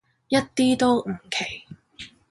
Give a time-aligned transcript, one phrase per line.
[0.29, 1.63] 一啲都唔奇